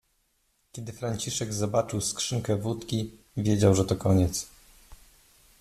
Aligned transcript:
Kiedy 0.71 0.93
Franciszek 0.93 1.53
zobaczył 1.53 2.01
skrzynkę 2.01 2.55
wódki- 2.55 3.11
wiedział, 3.37 3.75
że 3.75 3.85
to 3.85 3.95
koniec. 3.95 4.47